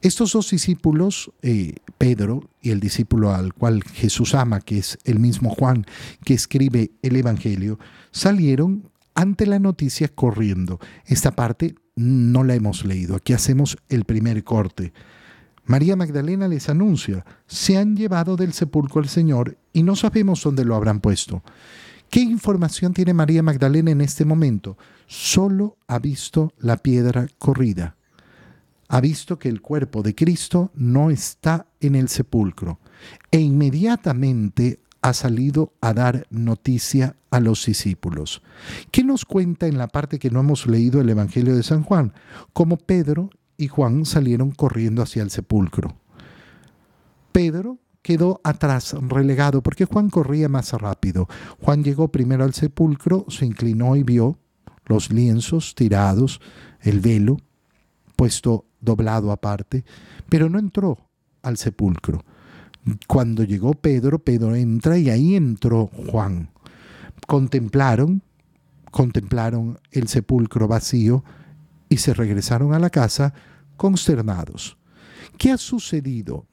Estos 0.02 0.34
dos 0.34 0.50
discípulos, 0.50 1.32
eh, 1.44 1.76
Pedro 2.00 2.50
y 2.62 2.72
el 2.72 2.80
discípulo 2.80 3.34
al 3.34 3.54
cual 3.54 3.84
Jesús 3.84 4.34
ama, 4.34 4.60
que 4.62 4.80
es 4.80 4.98
el 5.04 5.20
mismo 5.20 5.52
Juan 5.52 5.86
que 6.24 6.34
escribe 6.34 6.92
el 7.04 7.16
Evangelio, 7.16 7.80
salieron 8.12 8.90
ante 9.14 9.46
la 9.46 9.60
noticia 9.60 10.08
corriendo. 10.08 10.80
Esta 11.06 11.32
parte 11.32 11.76
no 11.98 12.46
la 12.46 12.56
hemos 12.56 12.86
leído. 12.86 13.18
Aquí 13.18 13.34
hacemos 13.34 13.78
el 13.90 14.06
primer 14.06 14.46
corte. 14.46 14.94
María 15.66 15.98
Magdalena 15.98 16.48
les 16.48 16.70
anuncia, 16.70 17.26
se 17.46 17.78
han 17.78 17.98
llevado 17.98 18.38
del 18.38 18.54
sepulcro 18.54 19.02
al 19.02 19.10
Señor 19.10 19.58
y 19.74 19.84
no 19.84 19.98
sabemos 19.98 20.42
dónde 20.42 20.64
lo 20.64 20.76
habrán 20.76 21.02
puesto. 21.02 21.44
¿Qué 22.10 22.22
información 22.22 22.94
tiene 22.94 23.14
María 23.14 23.44
Magdalena 23.44 23.92
en 23.92 24.00
este 24.00 24.24
momento? 24.24 24.78
Solo 25.08 25.76
ha 25.88 26.00
visto 26.00 26.54
la 26.60 26.78
piedra 26.78 27.28
corrida 27.38 27.98
ha 28.90 29.02
visto 29.02 29.38
que 29.38 29.50
el 29.50 29.62
cuerpo 29.62 30.02
de 30.02 30.16
Cristo 30.16 30.72
no 30.76 31.10
está 31.10 31.68
en 31.80 31.96
el 31.96 32.08
sepulcro 32.08 32.80
e 33.32 33.40
inmediatamente 33.40 34.80
ha 35.08 35.14
salido 35.14 35.74
a 35.82 35.94
dar 35.94 36.28
noticia 36.30 37.16
a 37.32 37.40
los 37.40 37.66
discípulos. 37.66 38.42
¿Qué 38.92 39.04
nos 39.04 39.26
cuenta 39.26 39.68
en 39.68 39.78
la 39.78 39.88
parte 39.88 40.20
que 40.20 40.30
no 40.30 40.42
hemos 40.42 40.68
leído 40.68 41.02
el 41.02 41.10
Evangelio 41.10 41.56
de 41.56 41.64
San 41.64 41.84
Juan? 41.84 42.14
Cómo 42.54 42.78
Pedro 42.78 43.30
y 43.58 43.68
Juan 43.68 44.06
salieron 44.06 44.52
corriendo 44.52 45.02
hacia 45.02 45.24
el 45.24 45.32
sepulcro. 45.32 45.96
Pedro 47.32 47.80
quedó 48.02 48.42
atrás, 48.44 48.96
relegado, 49.00 49.62
porque 49.62 49.86
Juan 49.86 50.10
corría 50.10 50.50
más 50.50 50.72
rápido. 50.74 51.28
Juan 51.62 51.84
llegó 51.84 52.10
primero 52.10 52.44
al 52.44 52.54
sepulcro, 52.54 53.26
se 53.30 53.46
inclinó 53.46 53.96
y 53.96 54.04
vio 54.04 54.38
los 54.86 55.12
lienzos 55.12 55.76
tirados, 55.76 56.40
el 56.82 57.00
velo 57.00 57.38
puesto 58.16 58.66
doblado 58.82 59.32
aparte, 59.32 59.86
pero 60.30 60.50
no 60.50 60.60
entró 60.60 60.98
al 61.44 61.58
sepulcro. 61.58 62.24
Cuando 63.08 63.44
llegó 63.44 63.74
Pedro, 63.74 64.20
Pedro 64.20 64.56
entra 64.56 64.98
y 64.98 65.10
ahí 65.10 65.36
entró 65.36 65.88
Juan. 65.88 66.50
Contemplaron, 67.28 68.22
contemplaron 68.92 69.80
el 69.92 70.08
sepulcro 70.08 70.68
vacío 70.68 71.24
y 71.90 71.98
se 71.98 72.14
regresaron 72.14 72.74
a 72.74 72.80
la 72.80 72.90
casa 72.90 73.34
consternados. 73.76 74.78
¿Qué 75.38 75.52
ha 75.52 75.58
sucedido? 75.58 76.46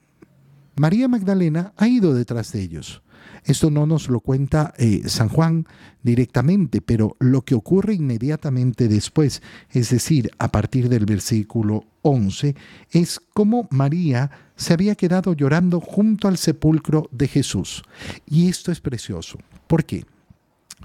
María 0.76 1.08
Magdalena 1.08 1.72
ha 1.76 1.88
ido 1.88 2.14
detrás 2.14 2.52
de 2.52 2.62
ellos. 2.62 3.02
Esto 3.44 3.70
no 3.70 3.86
nos 3.86 4.08
lo 4.08 4.20
cuenta 4.20 4.72
eh, 4.78 5.02
San 5.06 5.28
Juan 5.28 5.66
directamente, 6.02 6.80
pero 6.80 7.16
lo 7.20 7.42
que 7.42 7.54
ocurre 7.54 7.94
inmediatamente 7.94 8.88
después, 8.88 9.42
es 9.70 9.90
decir, 9.90 10.30
a 10.38 10.50
partir 10.50 10.88
del 10.88 11.04
versículo 11.04 11.84
11, 12.02 12.56
es 12.90 13.20
como 13.34 13.68
María 13.70 14.30
se 14.56 14.72
había 14.72 14.94
quedado 14.94 15.34
llorando 15.34 15.80
junto 15.80 16.28
al 16.28 16.38
sepulcro 16.38 17.08
de 17.12 17.28
Jesús. 17.28 17.82
Y 18.26 18.48
esto 18.48 18.72
es 18.72 18.80
precioso. 18.80 19.38
¿Por 19.66 19.84
qué? 19.84 20.04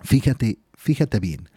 Fíjate, 0.04 0.60
fíjate 0.76 1.20
bien. 1.20 1.50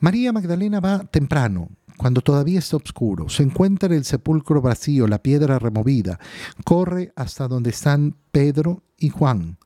María 0.00 0.32
Magdalena 0.32 0.80
va 0.80 1.04
temprano, 1.04 1.68
cuando 1.98 2.22
todavía 2.22 2.60
está 2.60 2.76
oscuro, 2.76 3.28
se 3.28 3.42
encuentra 3.42 3.94
el 3.94 4.04
sepulcro 4.04 4.62
vacío, 4.62 5.06
la 5.06 5.22
piedra 5.22 5.58
removida, 5.58 6.18
corre 6.64 7.12
hasta 7.16 7.48
donde 7.48 7.70
están 7.70 8.16
Pedro 8.30 8.82
y 8.96 9.10
Juan. 9.10 9.58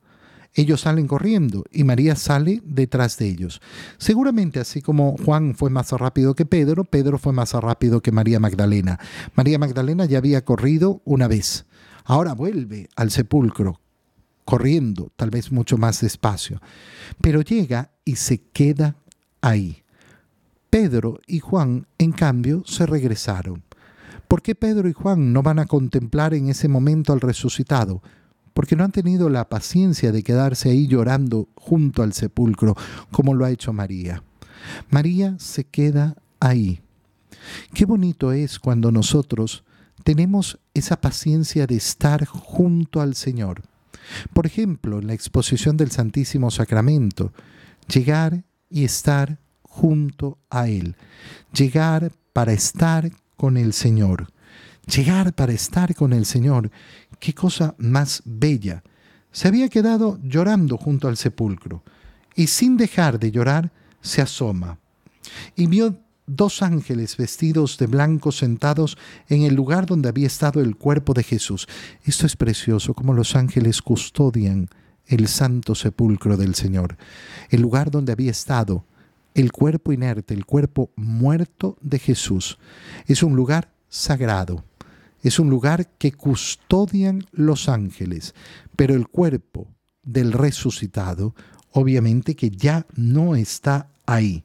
Ellos 0.55 0.83
salen 0.83 1.07
corriendo 1.07 1.65
y 1.71 1.85
María 1.85 2.17
sale 2.17 2.61
detrás 2.65 3.17
de 3.19 3.29
ellos. 3.29 3.63
Seguramente 3.99 4.61
así 4.61 4.83
como 4.83 5.17
Juan 5.17 5.55
fue 5.55 5.71
más 5.71 5.93
rápido 5.93 6.35
que 6.35 6.45
Pedro, 6.45 6.85
Pedro 6.85 7.19
fue 7.19 7.33
más 7.33 7.53
rápido 7.53 8.03
que 8.03 8.13
María 8.13 8.41
Magdalena. 8.41 8.99
María 9.35 9.59
Magdalena 9.59 10.05
ya 10.05 10.19
había 10.19 10.45
corrido 10.45 11.01
una 11.05 11.29
vez. 11.29 11.67
Ahora 12.05 12.35
vuelve 12.35 12.89
al 12.97 13.11
sepulcro, 13.11 13.81
corriendo, 14.45 15.11
tal 15.17 15.31
vez 15.31 15.53
mucho 15.53 15.79
más 15.79 16.01
despacio. 16.01 16.61
Pero 17.21 17.41
llega 17.41 17.93
y 18.05 18.17
se 18.17 18.43
queda 18.43 18.97
ahí. 19.41 19.82
Pedro 20.73 21.21
y 21.27 21.41
Juan, 21.41 21.87
en 21.99 22.13
cambio, 22.13 22.63
se 22.65 22.87
regresaron. 22.87 23.63
¿Por 24.27 24.41
qué 24.41 24.55
Pedro 24.55 24.89
y 24.89 24.95
Juan 24.95 25.35
no 25.35 25.43
van 25.43 25.59
a 25.59 25.67
contemplar 25.67 26.33
en 26.33 26.49
ese 26.49 26.67
momento 26.67 27.13
al 27.13 27.21
resucitado? 27.21 28.01
porque 28.55 28.77
no 28.77 28.85
han 28.85 28.93
tenido 28.93 29.29
la 29.29 29.49
paciencia 29.49 30.13
de 30.13 30.23
quedarse 30.23 30.71
ahí 30.71 30.87
llorando 30.87 31.49
junto 31.55 32.03
al 32.03 32.13
sepulcro, 32.13 32.77
como 33.11 33.35
lo 33.35 33.45
ha 33.45 33.51
hecho 33.51 33.73
María. 33.73 34.23
María 34.91 35.37
se 35.39 35.65
queda 35.65 36.17
ahí. 36.39 36.83
Qué 37.73 37.87
bonito 37.87 38.31
es 38.33 38.59
cuando 38.59 38.93
nosotros 38.93 39.65
tenemos 40.05 40.59
esa 40.75 41.01
paciencia 41.01 41.67
de 41.67 41.77
estar 41.77 42.27
junto 42.27 43.01
al 43.01 43.15
Señor. 43.15 43.63
Por 44.35 44.45
ejemplo, 44.45 44.99
en 44.99 45.07
la 45.07 45.15
exposición 45.15 45.77
del 45.77 45.91
Santísimo 45.91 46.51
Sacramento, 46.51 47.33
llegar 47.89 48.45
y 48.69 48.85
estar 48.85 49.39
junto 49.73 50.39
a 50.51 50.69
Él. 50.69 50.97
Llegar 51.55 52.13
para 52.35 52.53
estar 52.53 53.11
con 53.37 53.57
el 53.57 53.73
Señor. 53.73 54.29
Llegar 54.87 55.33
para 55.33 55.53
estar 55.53 55.95
con 55.95 56.13
el 56.13 56.27
Señor 56.27 56.71
qué 57.19 57.33
cosa 57.33 57.75
más 57.79 58.23
bella. 58.27 58.83
Se 59.31 59.49
había 59.49 59.69
quedado 59.69 60.19
llorando 60.23 60.77
junto 60.77 61.09
al 61.09 61.17
sepulcro 61.17 61.83
y 62.37 62.49
sin 62.49 62.77
dejar 62.77 63.19
de 63.19 63.31
llorar 63.31 63.73
se 64.03 64.21
asoma 64.21 64.79
y 65.57 65.67
vio 65.69 65.97
dos 66.27 66.63
ángeles 66.63 67.17
vestidos 67.17 67.79
de 67.79 67.87
blanco 67.87 68.31
sentados 68.31 68.99
en 69.29 69.43
el 69.43 69.55
lugar 69.55 69.87
donde 69.87 70.11
había 70.11 70.27
estado 70.27 70.61
el 70.61 70.77
cuerpo 70.77 71.15
de 71.15 71.23
Jesús. 71.23 71.67
Esto 72.05 72.27
es 72.27 72.37
precioso, 72.37 72.93
como 72.93 73.15
los 73.15 73.37
ángeles 73.37 73.81
custodian 73.81 74.69
el 75.07 75.29
santo 75.29 75.75
sepulcro 75.75 76.37
del 76.37 76.55
Señor, 76.55 76.97
el 77.51 77.63
lugar 77.63 77.91
donde 77.91 78.13
había 78.13 78.31
estado 78.31 78.85
el 79.35 79.53
cuerpo 79.53 79.93
inerte, 79.93 80.35
el 80.35 80.45
cuerpo 80.45 80.91
muerto 80.97 81.77
de 81.81 81.99
Jesús. 81.99 82.59
Es 83.07 83.23
un 83.23 83.37
lugar 83.37 83.73
sagrado. 83.89 84.65
Es 85.23 85.39
un 85.39 85.51
lugar 85.51 85.89
que 85.99 86.13
custodian 86.13 87.25
los 87.31 87.69
ángeles, 87.69 88.35
pero 88.75 88.95
el 88.95 89.09
cuerpo 89.09 89.69
del 90.03 90.33
resucitado 90.33 91.35
obviamente 91.73 92.37
que 92.37 92.51
ya 92.51 92.87
no 92.95 93.35
está 93.35 93.91
ahí. 94.07 94.45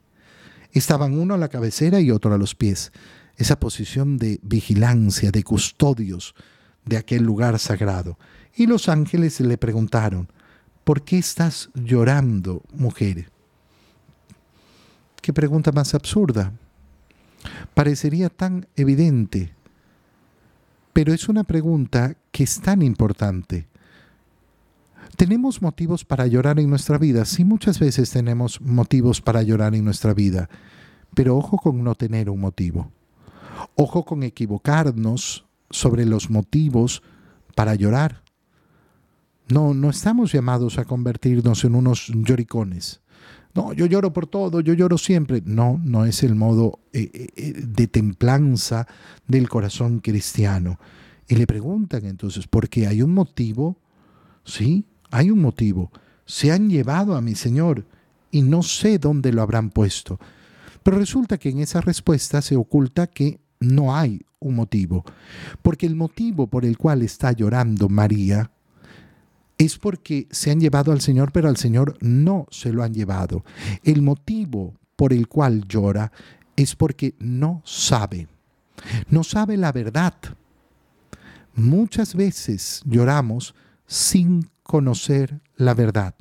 Estaban 0.71 1.17
uno 1.17 1.33
a 1.33 1.37
la 1.37 1.49
cabecera 1.49 1.99
y 1.99 2.11
otro 2.11 2.33
a 2.33 2.37
los 2.37 2.55
pies. 2.55 2.91
Esa 3.35 3.59
posición 3.59 4.17
de 4.17 4.39
vigilancia, 4.43 5.31
de 5.31 5.43
custodios 5.43 6.35
de 6.85 6.97
aquel 6.97 7.23
lugar 7.23 7.59
sagrado. 7.59 8.17
Y 8.55 8.65
los 8.65 8.89
ángeles 8.89 9.39
le 9.39 9.57
preguntaron, 9.57 10.31
¿por 10.83 11.03
qué 11.03 11.17
estás 11.17 11.69
llorando, 11.75 12.63
mujer? 12.73 13.29
Qué 15.27 15.33
pregunta 15.33 15.73
más 15.73 15.93
absurda. 15.93 16.53
Parecería 17.73 18.29
tan 18.29 18.65
evidente 18.77 19.57
pero 20.97 21.13
es 21.13 21.29
una 21.29 21.43
pregunta 21.43 22.15
que 22.31 22.43
es 22.43 22.59
tan 22.59 22.81
importante. 22.81 23.67
¿Tenemos 25.15 25.61
motivos 25.61 26.03
para 26.03 26.25
llorar 26.25 26.59
en 26.59 26.71
nuestra 26.71 26.97
vida? 26.97 27.23
Sí, 27.25 27.45
muchas 27.45 27.77
veces 27.77 28.09
tenemos 28.09 28.59
motivos 28.61 29.21
para 29.21 29.43
llorar 29.43 29.75
en 29.75 29.85
nuestra 29.85 30.15
vida, 30.15 30.49
pero 31.13 31.37
ojo 31.37 31.57
con 31.57 31.83
no 31.83 31.93
tener 31.93 32.31
un 32.31 32.39
motivo. 32.39 32.91
Ojo 33.75 34.05
con 34.05 34.23
equivocarnos 34.23 35.45
sobre 35.69 36.03
los 36.03 36.31
motivos 36.31 37.03
para 37.53 37.75
llorar. 37.75 38.23
No, 39.49 39.75
no 39.75 39.91
estamos 39.91 40.31
llamados 40.31 40.79
a 40.79 40.85
convertirnos 40.85 41.63
en 41.63 41.75
unos 41.75 42.07
lloricones. 42.07 43.01
No, 43.53 43.73
yo 43.73 43.85
lloro 43.85 44.13
por 44.13 44.27
todo, 44.27 44.61
yo 44.61 44.73
lloro 44.73 44.97
siempre. 44.97 45.41
No, 45.45 45.79
no 45.83 46.05
es 46.05 46.23
el 46.23 46.35
modo 46.35 46.79
eh, 46.93 47.09
eh, 47.13 47.27
eh, 47.35 47.53
de 47.65 47.87
templanza 47.87 48.87
del 49.27 49.49
corazón 49.49 49.99
cristiano. 49.99 50.79
Y 51.27 51.35
le 51.35 51.47
preguntan 51.47 52.05
entonces, 52.05 52.47
¿por 52.47 52.69
qué 52.69 52.87
hay 52.87 53.01
un 53.01 53.13
motivo? 53.13 53.77
Sí, 54.43 54.85
hay 55.11 55.31
un 55.31 55.41
motivo. 55.41 55.91
Se 56.25 56.51
han 56.51 56.69
llevado 56.69 57.15
a 57.15 57.21
mi 57.21 57.35
Señor 57.35 57.85
y 58.31 58.41
no 58.41 58.63
sé 58.63 58.99
dónde 58.99 59.31
lo 59.31 59.41
habrán 59.41 59.71
puesto. 59.71 60.19
Pero 60.83 60.97
resulta 60.97 61.37
que 61.37 61.49
en 61.49 61.59
esa 61.59 61.81
respuesta 61.81 62.41
se 62.41 62.55
oculta 62.55 63.07
que 63.07 63.39
no 63.59 63.95
hay 63.95 64.21
un 64.39 64.55
motivo, 64.55 65.03
porque 65.61 65.87
el 65.87 65.95
motivo 65.95 66.47
por 66.47 66.63
el 66.63 66.77
cual 66.77 67.01
está 67.01 67.31
llorando 67.31 67.89
María 67.89 68.51
es 69.57 69.77
porque 69.77 70.27
se 70.31 70.51
han 70.51 70.59
llevado 70.59 70.91
al 70.91 71.01
Señor, 71.01 71.31
pero 71.31 71.49
al 71.49 71.57
Señor 71.57 71.97
no 71.99 72.45
se 72.51 72.71
lo 72.71 72.83
han 72.83 72.93
llevado. 72.93 73.43
El 73.83 74.01
motivo 74.01 74.75
por 74.95 75.13
el 75.13 75.27
cual 75.27 75.67
llora 75.67 76.11
es 76.55 76.75
porque 76.75 77.15
no 77.19 77.61
sabe, 77.65 78.27
no 79.09 79.23
sabe 79.23 79.57
la 79.57 79.71
verdad. 79.71 80.15
Muchas 81.55 82.13
veces 82.13 82.81
lloramos 82.85 83.55
sin 83.87 84.49
conocer 84.63 85.41
la 85.55 85.73
verdad, 85.73 86.15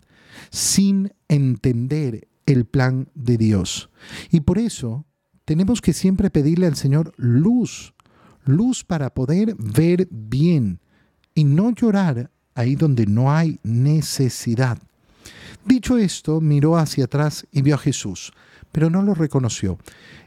sin 0.50 1.12
entender 1.28 2.28
el 2.46 2.64
plan 2.64 3.08
de 3.14 3.36
Dios. 3.36 3.90
Y 4.30 4.40
por 4.40 4.58
eso 4.58 5.04
tenemos 5.44 5.80
que 5.80 5.92
siempre 5.92 6.30
pedirle 6.30 6.66
al 6.66 6.76
Señor 6.76 7.12
luz, 7.16 7.94
luz 8.44 8.84
para 8.84 9.12
poder 9.12 9.54
ver 9.58 10.08
bien 10.10 10.80
y 11.34 11.44
no 11.44 11.70
llorar 11.70 12.30
ahí 12.56 12.74
donde 12.74 13.06
no 13.06 13.32
hay 13.32 13.60
necesidad. 13.62 14.78
Dicho 15.64 15.98
esto, 15.98 16.40
miró 16.40 16.76
hacia 16.76 17.04
atrás 17.04 17.46
y 17.52 17.62
vio 17.62 17.76
a 17.76 17.78
Jesús, 17.78 18.32
pero 18.72 18.90
no 18.90 19.02
lo 19.02 19.14
reconoció. 19.14 19.78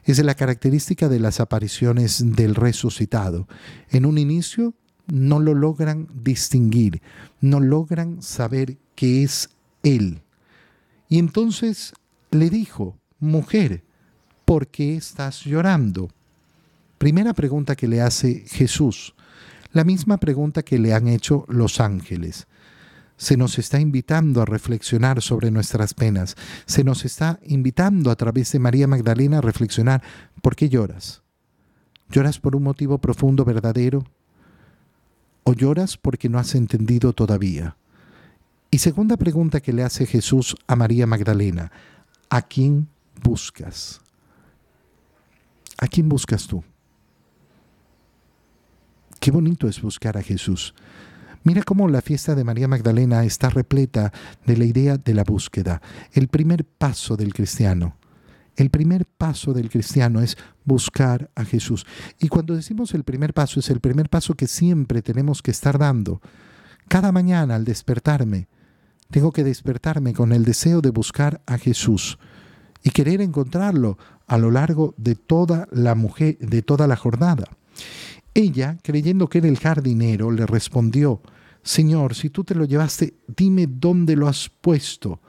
Es 0.04 0.24
la 0.24 0.36
característica 0.36 1.10
de 1.10 1.20
las 1.20 1.40
apariciones 1.40 2.36
del 2.36 2.56
resucitado. 2.56 3.48
En 3.90 4.06
un 4.06 4.18
inicio 4.18 4.74
no 5.08 5.40
lo 5.40 5.54
logran 5.54 6.08
distinguir, 6.24 7.02
no 7.42 7.60
logran 7.60 8.22
saber 8.22 8.78
que 8.96 9.24
es 9.24 9.50
Él. 9.84 10.22
Y 11.10 11.20
entonces 11.20 11.94
le 12.32 12.50
dijo, 12.50 12.98
mujer, 13.20 13.84
¿por 14.46 14.68
qué 14.68 14.96
estás 14.96 15.44
llorando? 15.44 16.10
Primera 16.98 17.34
pregunta 17.34 17.76
que 17.76 17.88
le 17.88 18.02
hace 18.02 18.44
Jesús. 18.48 19.16
La 19.72 19.84
misma 19.84 20.18
pregunta 20.18 20.64
que 20.64 20.80
le 20.80 20.94
han 20.94 21.08
hecho 21.08 21.46
los 21.48 21.80
ángeles. 21.80 22.48
Se 23.18 23.38
nos 23.38 23.60
está 23.60 23.80
invitando 23.80 24.42
a 24.42 24.46
reflexionar 24.46 25.22
sobre 25.22 25.52
nuestras 25.52 25.94
penas. 25.94 26.36
Se 26.66 26.84
nos 26.84 27.06
está 27.06 27.40
invitando 27.44 28.10
a 28.10 28.16
través 28.16 28.52
de 28.52 28.60
María 28.60 28.88
Magdalena 28.88 29.40
a 29.40 29.42
reflexionar. 29.42 30.02
¿Por 30.42 30.56
qué 30.56 30.70
lloras? 30.70 31.22
¿Lloras 32.10 32.40
por 32.40 32.56
un 32.56 32.64
motivo 32.64 32.98
profundo, 32.98 33.46
verdadero? 33.46 34.04
¿O 35.44 35.54
lloras 35.54 35.98
porque 35.98 36.30
no 36.30 36.40
has 36.40 36.56
entendido 36.56 37.14
todavía? 37.14 37.76
Y 38.72 38.80
segunda 38.80 39.18
pregunta 39.18 39.62
que 39.62 39.74
le 39.74 39.84
hace 39.84 40.06
Jesús 40.06 40.56
a 40.66 40.76
María 40.76 41.06
Magdalena. 41.06 41.72
¿A 42.30 42.42
quién 42.42 42.88
buscas? 43.22 44.02
¿A 45.78 45.88
quién 45.88 46.10
buscas 46.10 46.48
tú? 46.48 46.64
Qué 49.20 49.32
bonito 49.32 49.68
es 49.68 49.82
buscar 49.82 50.18
a 50.18 50.24
Jesús. 50.24 50.74
Mira 51.44 51.64
cómo 51.64 51.90
la 51.90 52.02
fiesta 52.02 52.36
de 52.36 52.46
María 52.46 52.70
Magdalena 52.70 53.26
está 53.26 53.50
repleta 53.50 54.14
de 54.46 54.56
la 54.56 54.66
idea 54.66 54.98
de 54.98 55.14
la 55.14 55.24
búsqueda, 55.24 55.82
el 56.14 56.30
primer 56.30 56.66
paso 56.66 57.18
del 57.18 57.34
cristiano. 57.34 57.98
El 58.56 58.70
primer 58.70 59.06
paso 59.06 59.54
del 59.54 59.70
cristiano 59.70 60.22
es 60.22 60.38
buscar 60.66 61.32
a 61.36 61.46
Jesús. 61.46 61.86
Y 62.20 62.28
cuando 62.28 62.56
decimos 62.56 62.94
el 62.94 63.06
primer 63.06 63.34
paso, 63.34 63.60
es 63.62 63.70
el 63.70 63.80
primer 63.80 64.10
paso 64.10 64.36
que 64.36 64.48
siempre 64.48 65.02
tenemos 65.02 65.42
que 65.42 65.52
estar 65.52 65.78
dando. 65.78 66.22
Cada 66.90 67.12
mañana 67.12 67.56
al 67.56 67.64
despertarme, 67.64 68.48
tengo 69.12 69.32
que 69.32 69.44
despertarme 69.44 70.14
con 70.14 70.34
el 70.34 70.44
deseo 70.44 70.82
de 70.82 70.90
buscar 70.90 71.42
a 71.46 71.58
Jesús 71.58 72.20
y 72.84 72.92
querer 72.92 73.22
encontrarlo 73.22 73.98
a 74.28 74.38
lo 74.38 74.52
largo 74.52 74.94
de 74.98 75.16
toda 75.16 75.68
la 75.72 75.96
mujer, 75.96 76.38
de 76.40 76.62
toda 76.62 76.86
la 76.88 76.98
jornada. 76.98 77.46
Ella, 78.40 78.78
creyendo 78.82 79.28
que 79.28 79.40
era 79.40 79.50
el 79.50 79.60
jardinero, 79.60 80.32
le 80.32 80.46
respondió, 80.46 81.22
Señor, 81.62 82.16
si 82.16 82.30
tú 82.30 82.46
te 82.46 82.56
lo 82.56 82.64
llevaste, 82.64 83.16
dime 83.28 83.68
dónde 83.68 84.16
lo 84.16 84.30
has 84.30 84.50
puesto. 84.50 85.20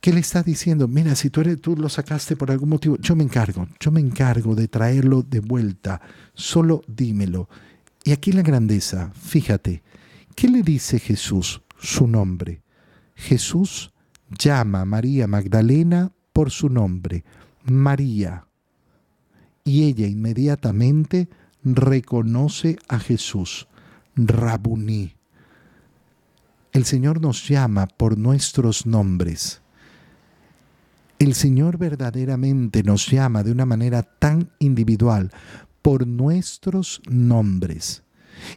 ¿Qué 0.00 0.12
le 0.12 0.18
está 0.18 0.42
diciendo? 0.42 0.88
Mira, 0.88 1.14
si 1.14 1.30
tú, 1.30 1.40
eres, 1.42 1.60
tú 1.60 1.76
lo 1.76 1.88
sacaste 1.88 2.34
por 2.34 2.50
algún 2.50 2.70
motivo, 2.70 2.96
yo 2.98 3.14
me 3.14 3.22
encargo, 3.22 3.68
yo 3.78 3.92
me 3.92 4.00
encargo 4.00 4.56
de 4.56 4.66
traerlo 4.66 5.22
de 5.22 5.38
vuelta, 5.38 6.00
solo 6.34 6.82
dímelo. 6.88 7.48
Y 8.02 8.10
aquí 8.10 8.32
la 8.32 8.42
grandeza, 8.42 9.12
fíjate, 9.14 9.84
¿qué 10.34 10.48
le 10.48 10.62
dice 10.62 10.98
Jesús? 10.98 11.62
Su 11.78 12.08
nombre. 12.08 12.62
Jesús 13.14 13.92
llama 14.28 14.80
a 14.80 14.84
María 14.84 15.28
Magdalena 15.28 16.10
por 16.32 16.50
su 16.50 16.68
nombre, 16.68 17.24
María 17.62 18.47
y 19.64 19.84
ella 19.84 20.06
inmediatamente 20.06 21.28
reconoce 21.62 22.78
a 22.88 22.98
Jesús, 22.98 23.68
Rabuní. 24.16 25.14
El 26.72 26.84
Señor 26.84 27.20
nos 27.20 27.48
llama 27.48 27.86
por 27.86 28.18
nuestros 28.18 28.86
nombres. 28.86 29.60
El 31.18 31.34
Señor 31.34 31.78
verdaderamente 31.78 32.82
nos 32.82 33.08
llama 33.08 33.42
de 33.42 33.50
una 33.50 33.66
manera 33.66 34.02
tan 34.02 34.50
individual 34.60 35.32
por 35.82 36.06
nuestros 36.06 37.02
nombres. 37.08 38.04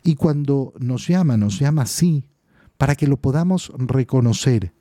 Y 0.03 0.15
cuando 0.15 0.73
nos 0.79 1.07
llama, 1.07 1.37
nos 1.37 1.59
llama 1.59 1.83
así, 1.83 2.23
para 2.77 2.95
que 2.95 3.07
lo 3.07 3.17
podamos 3.17 3.71
reconocer 3.77 4.73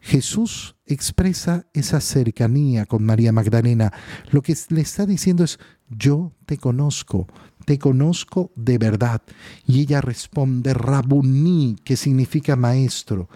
Jesús 0.00 0.76
expresa 0.86 1.66
esa 1.72 2.00
cercanía 2.00 2.86
con 2.86 3.04
María 3.04 3.32
Magdalena. 3.32 3.92
Lo 4.30 4.42
que 4.42 4.56
le 4.70 4.80
está 4.80 5.06
diciendo 5.06 5.44
es, 5.44 5.58
yo 5.90 6.32
te 6.46 6.56
conozco, 6.56 7.26
te 7.64 7.78
conozco 7.78 8.52
de 8.54 8.78
verdad. 8.78 9.22
Y 9.66 9.80
ella 9.80 10.00
responde, 10.00 10.74
Rabuní, 10.74 11.76
que 11.84 11.96
significa 11.96 12.56
maestro. 12.56 13.28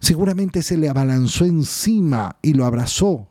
Seguramente 0.00 0.62
se 0.62 0.76
le 0.76 0.88
abalanzó 0.88 1.44
encima 1.44 2.36
y 2.42 2.54
lo 2.54 2.66
abrazó. 2.66 3.28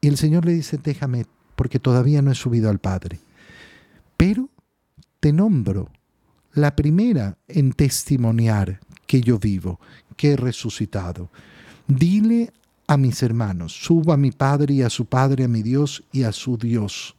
Y 0.00 0.08
el 0.08 0.16
Señor 0.16 0.44
le 0.44 0.52
dice, 0.52 0.78
déjame, 0.82 1.26
porque 1.56 1.78
todavía 1.78 2.22
no 2.22 2.30
he 2.30 2.34
subido 2.34 2.70
al 2.70 2.78
Padre. 2.78 3.18
Pero 4.16 4.48
te 5.20 5.32
nombro 5.32 5.90
la 6.52 6.76
primera 6.76 7.38
en 7.48 7.72
testimoniar 7.72 8.80
que 9.12 9.20
yo 9.20 9.38
vivo, 9.38 9.78
que 10.16 10.30
he 10.30 10.36
resucitado. 10.38 11.28
Dile 11.86 12.50
a 12.86 12.96
mis 12.96 13.22
hermanos, 13.22 13.74
suba 13.74 14.14
a 14.14 14.16
mi 14.16 14.30
Padre 14.30 14.72
y 14.72 14.80
a 14.80 14.88
su 14.88 15.04
Padre, 15.04 15.44
a 15.44 15.48
mi 15.48 15.62
Dios 15.62 16.02
y 16.12 16.22
a 16.22 16.32
su 16.32 16.56
Dios. 16.56 17.14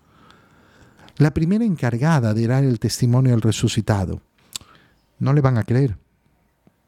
La 1.18 1.36
primera 1.36 1.64
encargada 1.64 2.34
de 2.34 2.48
dar 2.48 2.64
el 2.64 2.80
testimonio 2.80 3.30
del 3.30 3.42
resucitado. 3.42 4.24
No 5.20 5.34
le 5.34 5.42
van 5.42 5.60
a 5.60 5.66
creer. 5.66 5.96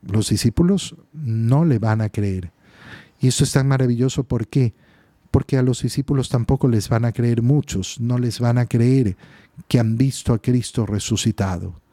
Los 0.02 0.30
discípulos 0.30 0.96
no 1.14 1.66
le 1.66 1.78
van 1.78 2.02
a 2.02 2.10
creer. 2.10 2.52
Y 3.22 3.28
esto 3.28 3.44
es 3.44 3.52
tan 3.52 3.68
maravilloso, 3.68 4.24
¿por 4.24 4.48
qué? 4.48 4.74
Porque 5.30 5.60
a 5.60 5.62
los 5.62 5.84
discípulos 5.84 6.30
tampoco 6.30 6.68
les 6.68 6.90
van 6.90 7.06
a 7.06 7.12
creer 7.12 7.44
muchos, 7.44 8.00
no 8.00 8.18
les 8.18 8.40
van 8.40 8.58
a 8.58 8.66
creer 8.66 9.18
que 9.68 9.78
han 9.78 9.98
visto 9.98 10.34
a 10.34 10.40
Cristo 10.40 10.88
resucitado. 10.88 11.85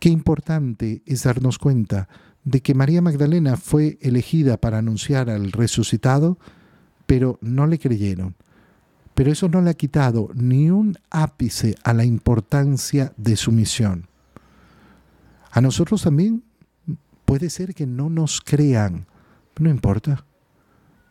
Qué 0.00 0.08
importante 0.08 1.02
es 1.04 1.24
darnos 1.24 1.58
cuenta 1.58 2.08
de 2.42 2.62
que 2.62 2.74
María 2.74 3.02
Magdalena 3.02 3.58
fue 3.58 3.98
elegida 4.00 4.56
para 4.56 4.78
anunciar 4.78 5.28
al 5.28 5.52
resucitado, 5.52 6.38
pero 7.06 7.38
no 7.42 7.66
le 7.66 7.78
creyeron. 7.78 8.34
Pero 9.14 9.30
eso 9.30 9.50
no 9.50 9.60
le 9.60 9.68
ha 9.68 9.74
quitado 9.74 10.30
ni 10.34 10.70
un 10.70 10.96
ápice 11.10 11.74
a 11.84 11.92
la 11.92 12.06
importancia 12.06 13.12
de 13.18 13.36
su 13.36 13.52
misión. 13.52 14.06
A 15.50 15.60
nosotros 15.60 16.02
también 16.02 16.44
puede 17.26 17.50
ser 17.50 17.74
que 17.74 17.86
no 17.86 18.08
nos 18.08 18.40
crean, 18.40 19.06
no 19.58 19.68
importa. 19.68 20.24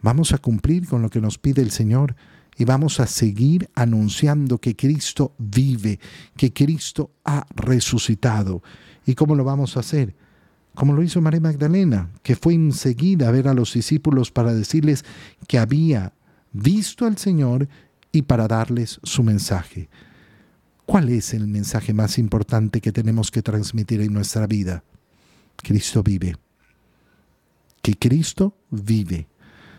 Vamos 0.02 0.34
a 0.34 0.40
cumplir 0.40 0.88
con 0.88 1.04
lo 1.04 1.10
que 1.10 1.22
nos 1.22 1.38
pide 1.38 1.62
el 1.62 1.70
Señor 1.70 2.16
y 2.60 2.66
vamos 2.66 3.00
a 3.00 3.08
seguir 3.08 3.70
anunciando 3.74 4.58
que 4.58 4.76
Cristo 4.76 5.34
vive, 5.38 5.98
que 6.36 6.52
Cristo 6.52 7.14
ha 7.24 7.48
resucitado. 7.56 8.62
¿Y 9.06 9.16
cómo 9.16 9.34
lo 9.34 9.46
vamos 9.46 9.78
a 9.78 9.80
hacer? 9.80 10.14
Como 10.76 10.92
lo 10.92 11.02
hizo 11.02 11.22
María 11.22 11.40
Magdalena, 11.40 12.12
que 12.22 12.36
fue 12.36 12.54
enseguida 12.54 13.30
a 13.30 13.32
ver 13.32 13.48
a 13.48 13.54
los 13.54 13.74
discípulos 13.74 14.30
para 14.30 14.54
decirles 14.54 15.06
que 15.48 15.58
había 15.58 16.12
visto 16.52 17.06
al 17.06 17.18
Señor 17.18 17.70
y 18.12 18.24
para 18.24 18.46
darles 18.46 19.00
su 19.04 19.24
mensaje. 19.24 19.88
¿Cuál 20.86 21.08
es 21.08 21.34
el 21.34 21.48
mensaje 21.48 21.94
más 21.94 22.18
importante 22.18 22.82
que 22.82 22.92
tenemos 22.92 23.32
que 23.32 23.42
transmitir 23.42 24.02
en 24.02 24.12
nuestra 24.12 24.48
vida? 24.48 24.84
Cristo 25.56 26.04
vive. 26.04 26.36
Que 27.82 27.96
Cristo 27.96 28.58
vive. 28.70 29.30